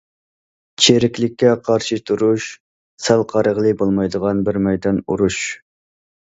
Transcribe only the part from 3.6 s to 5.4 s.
بولمايدىغان بىر مەيدان ئۇرۇش.